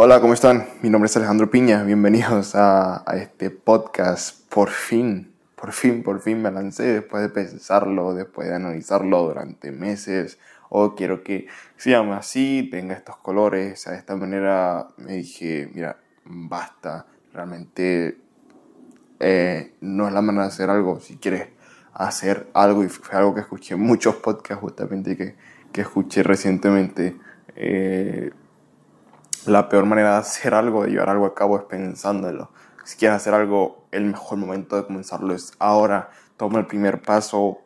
[0.00, 0.64] Hola, ¿cómo están?
[0.80, 1.82] Mi nombre es Alejandro Piña.
[1.82, 4.48] Bienvenidos a, este podcast.
[4.48, 9.72] Por fin, por fin, por fin me lancé después de pensarlo, después de analizarlo durante
[9.72, 10.38] meses.
[10.68, 13.86] Oh, quiero que se llame así, tenga estos colores.
[13.86, 17.06] De esta manera me dije, mira, basta.
[17.32, 18.18] Realmente
[19.18, 21.00] eh, no es la manera de hacer algo.
[21.00, 21.48] Si quieres
[21.92, 25.34] hacer algo, y fue algo que escuché en muchos podcasts justamente que,
[25.72, 27.16] que escuché recientemente.
[27.56, 28.30] Eh,
[29.46, 32.50] la peor manera de hacer algo, de llevar algo a cabo es pensándolo.
[32.84, 36.10] Si quieres hacer algo, el mejor momento de comenzarlo es ahora.
[36.36, 37.58] Toma el primer paso,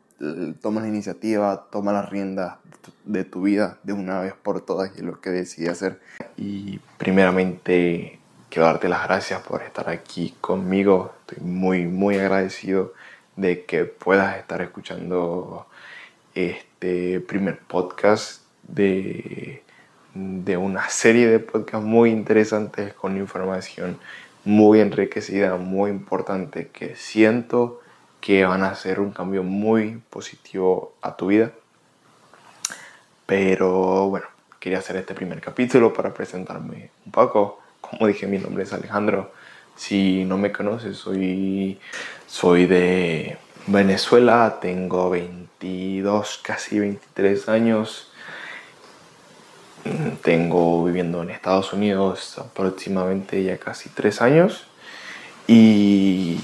[0.60, 2.59] toma la iniciativa, toma la rienda
[3.05, 6.01] de tu vida de una vez por todas y lo que decidí hacer.
[6.37, 8.18] Y primeramente
[8.51, 11.15] quiero darte las gracias por estar aquí conmigo.
[11.20, 12.93] Estoy muy, muy agradecido
[13.37, 15.66] de que puedas estar escuchando
[16.34, 19.62] este primer podcast de
[20.15, 23.98] de una serie de podcasts muy interesantes con información
[24.45, 27.80] muy enriquecida, muy importante, que siento
[28.21, 31.52] que van a hacer un cambio muy positivo a tu vida.
[33.27, 34.27] Pero bueno,
[34.60, 37.60] quería hacer este primer capítulo para presentarme un poco.
[37.80, 39.32] Como dije, mi nombre es Alejandro.
[39.74, 41.80] Si no me conoces, soy,
[42.26, 48.12] soy de Venezuela, tengo 22, casi 23 años
[50.23, 54.66] tengo viviendo en Estados Unidos aproximadamente ya casi tres años
[55.47, 56.38] y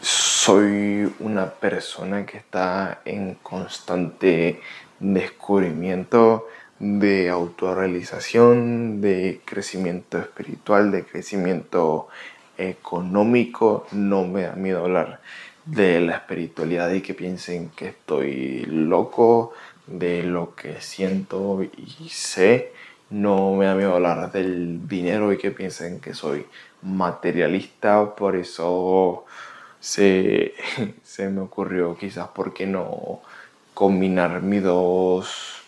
[0.00, 4.60] soy una persona que está en constante
[5.00, 6.46] descubrimiento
[6.78, 12.08] de autorrealización, de crecimiento espiritual, de crecimiento
[12.56, 13.86] económico.
[13.92, 15.20] No me da miedo hablar
[15.64, 19.52] de la espiritualidad y que piensen que estoy loco,
[19.88, 22.72] de lo que siento y sé.
[23.10, 26.46] No me da miedo hablar del dinero y que piensen que soy
[26.82, 29.24] materialista, por eso
[29.80, 30.54] se,
[31.02, 33.20] se me ocurrió quizás, ¿por qué no
[33.74, 35.62] combinar mis dos,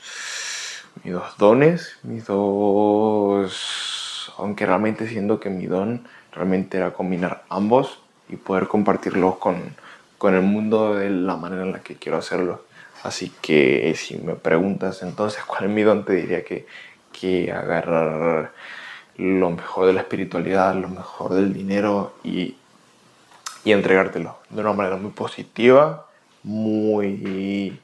[1.05, 1.97] mis dos dones?
[2.03, 4.33] Mis dos...
[4.39, 9.75] Aunque realmente siento que mi don realmente era combinar ambos y poder compartirlos con,
[10.19, 12.63] con el mundo de la manera en la que quiero hacerlo.
[13.03, 16.67] Así que si me preguntas entonces cuál es mi don, te diría que,
[17.13, 18.53] que agarrar
[19.17, 22.57] lo mejor de la espiritualidad, lo mejor del dinero y,
[23.65, 26.07] y entregártelo de una manera muy positiva,
[26.43, 27.79] muy,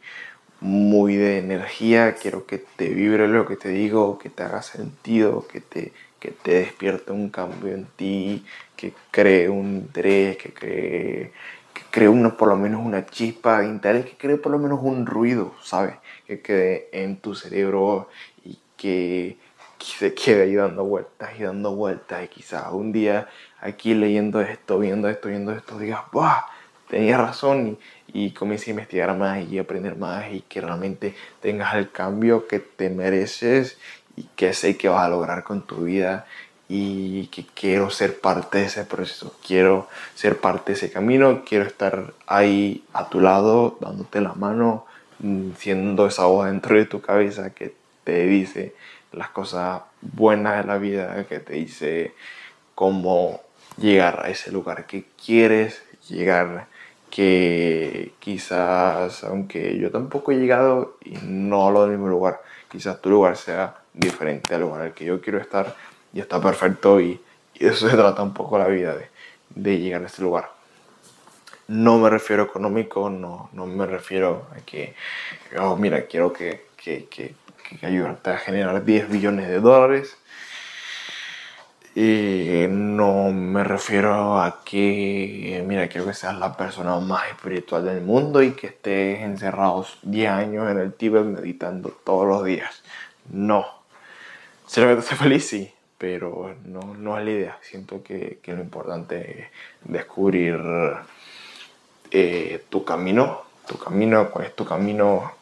[0.61, 2.15] muy de energía.
[2.15, 6.31] Quiero que te vibre lo que te digo, que te haga sentido, que te, que
[6.31, 8.45] te despierte un cambio en ti,
[8.77, 11.33] que cree un interés, que cree
[11.77, 14.81] que cree uno por lo menos una chispa de interés, que cree por lo menos
[14.83, 15.97] un ruido, ¿sabes?
[16.27, 18.09] Que quede en tu cerebro
[18.45, 19.37] y que,
[19.79, 23.29] se quede ahí dando vueltas y dando vueltas y quizás un día
[23.61, 26.47] aquí leyendo esto, viendo esto, viendo esto, digas, ¡buah!
[26.89, 27.79] Tenía razón
[28.13, 32.59] y, y a investigar más y aprender más y que realmente tengas el cambio que
[32.59, 33.79] te mereces
[34.17, 36.27] y que sé que vas a lograr con tu vida
[36.69, 41.65] y que quiero ser parte de ese proceso, quiero ser parte de ese camino, quiero
[41.65, 44.85] estar ahí a tu lado, dándote la mano,
[45.21, 47.75] mm, siendo esa voz dentro de tu cabeza que
[48.05, 48.75] te dice
[49.13, 52.15] las cosas buenas de la vida, que te dice
[52.75, 53.41] cómo
[53.79, 56.67] llegar a ese lugar que quieres llegar,
[57.11, 63.11] que quizás, aunque yo tampoco he llegado y no lo del mismo lugar, quizás tu
[63.11, 65.75] lugar sea diferente al lugar al que yo quiero estar,
[66.17, 67.21] y está perfecto y,
[67.53, 69.11] y eso se trata un poco la vida de,
[69.51, 70.51] de, llegar a este lugar.
[71.69, 74.95] No me refiero a económico, no, no me refiero a que,
[75.61, 77.35] oh, mira, quiero que, que, que,
[77.79, 80.17] que ayudarte a generar 10 billones de dólares.
[81.95, 88.01] Y no me refiero a que, mira, quiero que seas la persona más espiritual del
[88.01, 92.83] mundo y que estés encerrados 10 años en el Tíbet meditando todos los días.
[93.31, 93.67] No.
[94.67, 95.47] ¿Será que te hace feliz?
[95.47, 97.59] Sí pero no, no es la idea.
[97.63, 99.47] Siento que, que lo importante es
[99.85, 100.61] descubrir
[102.11, 105.33] eh, tu camino, tu camino, cuál es tu camino,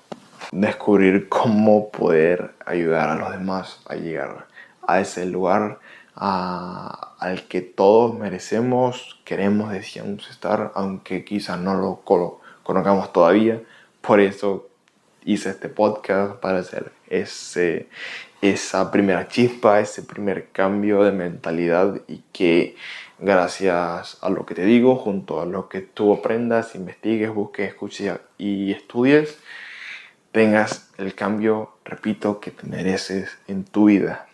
[0.53, 4.47] descubrir cómo poder ayudar a los demás a llegar
[4.87, 5.79] a ese lugar
[6.15, 12.03] a, al que todos merecemos, queremos, deseamos estar, aunque quizás no lo
[12.63, 13.61] conozcamos todavía.
[14.01, 14.69] Por eso
[15.25, 17.89] hice este podcast para hacer ese,
[18.43, 22.77] esa primera chispa, ese primer cambio de mentalidad y que
[23.19, 28.19] gracias a lo que te digo, junto a lo que tú aprendas, investigues, busques, escuches
[28.39, 29.39] y estudies,
[30.33, 34.27] tengas el cambio, repito, que te mereces en tu vida.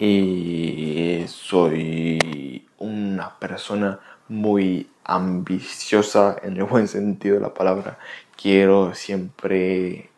[0.00, 3.98] y soy una persona
[4.28, 7.98] muy ambiciosa en el buen sentido de la palabra.
[8.40, 10.10] Quiero siempre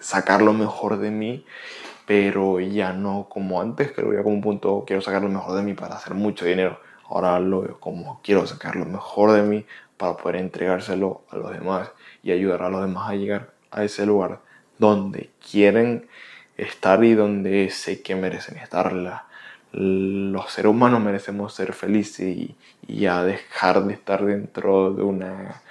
[0.00, 1.46] sacar lo mejor de mí,
[2.04, 5.62] pero ya no como antes, que ya como un punto quiero sacar lo mejor de
[5.62, 6.80] mí para hacer mucho dinero.
[7.08, 9.64] Ahora lo veo como quiero sacar lo mejor de mí
[9.96, 11.92] para poder entregárselo a los demás
[12.24, 14.40] y ayudar a los demás a llegar a ese lugar
[14.78, 16.08] donde quieren
[16.56, 18.92] estar y donde sé que merecen estar.
[19.70, 22.56] los seres humanos merecemos ser felices y,
[22.88, 25.62] y dejar de estar dentro de una,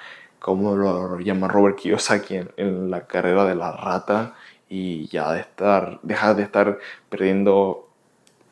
[0.45, 4.35] como lo llama Robert Kiyosaki en, la carrera de la rata
[4.69, 6.77] y ya de estar, dejar de estar
[7.09, 7.89] perdiendo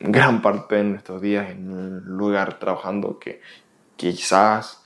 [0.00, 3.40] gran parte de nuestros días en un lugar trabajando que
[3.94, 4.84] quizás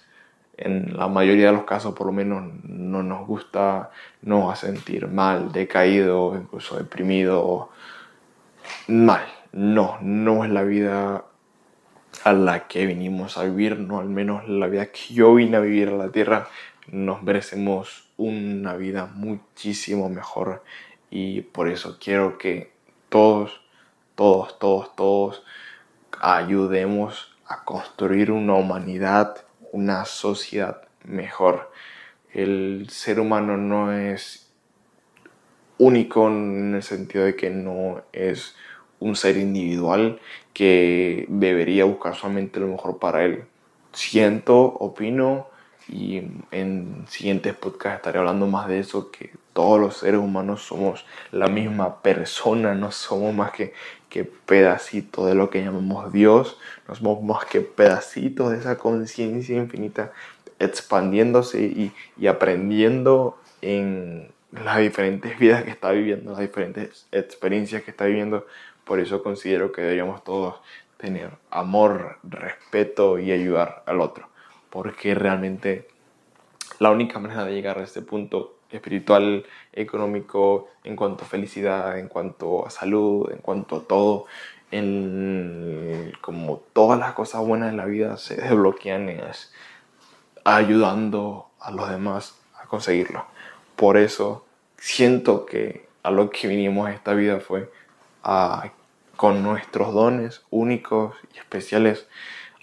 [0.58, 3.90] en la mayoría de los casos por lo menos no nos gusta,
[4.20, 7.70] nos a sentir mal, decaído, incluso deprimido,
[8.87, 9.25] mal.
[9.52, 11.25] No, no es la vida
[12.22, 15.60] a la que vinimos a vivir, no al menos la vida que yo vine a
[15.60, 16.49] vivir a la tierra.
[16.90, 20.64] Nos merecemos una vida muchísimo mejor
[21.11, 22.73] y por eso quiero que
[23.08, 23.61] todos,
[24.14, 25.43] todos, todos, todos
[26.20, 31.70] ayudemos a construir una humanidad una sociedad mejor.
[32.32, 34.50] El ser humano no es
[35.79, 38.56] único en el sentido de que no es
[39.00, 40.20] un ser individual
[40.52, 43.44] que debería buscar solamente lo mejor para él.
[43.93, 45.49] Siento, opino
[45.88, 51.05] y en siguientes podcasts estaré hablando más de eso, que todos los seres humanos somos
[51.32, 53.73] la misma persona, no somos más que
[54.08, 59.56] que pedacito de lo que llamamos Dios, no somos más que pedacitos de esa conciencia
[59.56, 60.12] infinita
[60.58, 67.91] expandiéndose y, y, aprendiendo en las diferentes vidas que está viviendo, las diferentes experiencias que
[67.91, 68.46] está viviendo.
[68.84, 70.56] Por eso considero que deberíamos todos
[70.96, 74.28] tener amor, respeto y ayudar al otro,
[74.70, 75.88] porque realmente
[76.79, 82.09] la única manera de llegar a este punto espiritual, económico, en cuanto a felicidad, en
[82.09, 84.26] cuanto a salud, en cuanto a todo,
[84.70, 89.53] en como todas las cosas buenas en la vida se desbloquean es
[90.44, 93.25] ayudando a los demás a conseguirlo.
[93.76, 94.44] Por eso
[94.76, 97.70] siento que a lo que vinimos a esta vida fue
[98.23, 98.70] a,
[99.17, 102.06] con nuestros dones únicos y especiales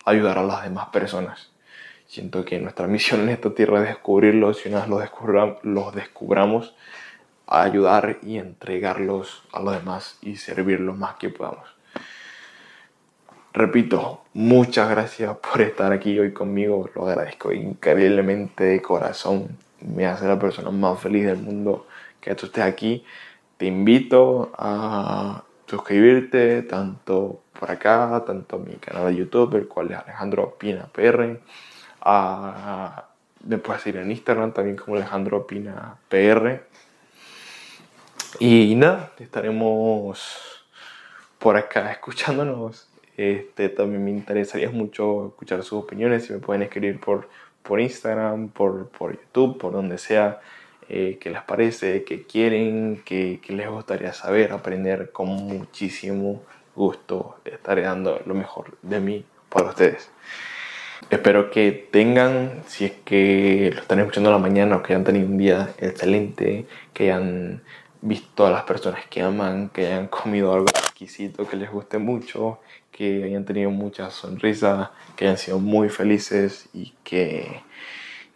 [0.06, 1.52] ayudar a las demás personas.
[2.08, 5.96] Siento que nuestra misión en esta tierra es descubrirlos y una vez los, descubram los
[5.96, 6.76] descubramos,
[7.48, 11.68] ayudar y entregarlos a los demás y servir lo más que podamos.
[13.54, 19.58] Repito, muchas gracias por estar aquí hoy conmigo, lo agradezco increíblemente de corazón.
[19.82, 21.88] Me hace la persona más feliz del mundo
[22.20, 23.04] que tú estés aquí.
[23.58, 29.92] Te invito a suscribirte tanto por acá, tanto a mi canal de YouTube, el cual
[29.92, 31.40] es Alejandro Pina PR
[32.06, 33.06] a,
[33.80, 36.64] seguir en Instagram también como Alejandro Pina PR.
[38.40, 40.66] Y nada, estaremos
[41.40, 42.90] por acá escuchándonos.
[43.18, 46.26] Este, también me interesaría mucho escuchar sus opiniones.
[46.26, 47.30] Si me pueden escribir por,
[47.64, 50.40] por Instagram, por, por YouTube, por donde sea.
[50.88, 56.44] Eh, qué les parece, qué quieren, qué, qué les gustaría saber, aprender con muchísimo
[56.76, 57.38] gusto.
[57.44, 60.12] Estaré dando lo mejor de mí para ustedes.
[61.10, 65.04] Espero que tengan, si es que lo están escuchando a la mañana o que hayan
[65.04, 67.62] tenido un día excelente, que hayan
[68.02, 72.60] visto a las personas que aman, que hayan comido algo exquisito que les guste mucho,
[72.92, 77.62] que hayan tenido muchas sonrisas, que hayan sido muy felices y que,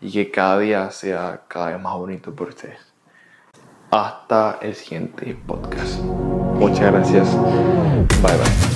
[0.02, 2.80] y que cada día sea cada vez más bonito por ustedes.
[3.90, 6.00] Hasta el siguiente podcast.
[6.00, 7.36] Muchas gracias.
[8.22, 8.69] Bye bye.